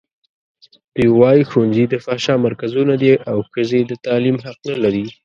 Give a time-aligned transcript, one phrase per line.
[0.95, 5.05] دوی وايي ښوونځي د فحشا مرکزونه دي او ښځې د تعلیم حق نه لري.